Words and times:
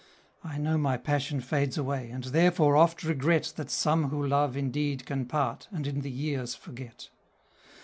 I 0.43 0.57
know 0.57 0.79
my 0.79 0.97
passion 0.97 1.41
fades 1.41 1.77
away, 1.77 2.09
and 2.09 2.23
therefore 2.23 2.75
oft 2.75 3.03
regret 3.03 3.53
That 3.55 3.69
some 3.69 4.09
who 4.09 4.25
love 4.25 4.57
indeed 4.57 5.05
can 5.05 5.27
part 5.27 5.67
and 5.69 5.85
in 5.85 6.01
the 6.01 6.09
years 6.09 6.55
forget. 6.55 7.09